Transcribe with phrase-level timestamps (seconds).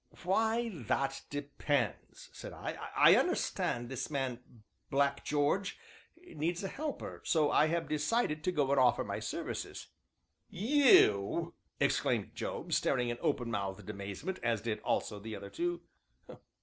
[0.23, 2.75] "Why, that depends," said I.
[2.95, 5.77] "I understand that this man, Black George,
[6.17, 9.89] needs a helper, so I have decided to go and offer my services."
[10.49, 15.81] "You!" exclaimed Job, staring in open mouthed amazement, as did also the other two.